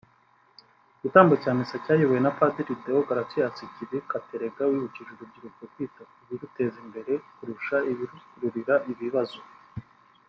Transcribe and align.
igitambo 0.97 1.33
cya 1.41 1.51
misa 1.57 1.75
cyayobowe 1.83 2.21
na 2.25 2.31
Padiri 2.39 2.73
Deogratius 2.83 3.57
Kiibi 3.73 3.97
Katerega 4.11 4.61
wibukije 4.69 5.11
urubyiruko 5.13 5.61
“kwita 5.73 6.01
ku 6.11 6.17
biruteza 6.27 6.77
imbere 6.85 7.13
kurusha 7.35 7.77
ibirukururira 7.91 8.75
ibibazo 8.93 9.39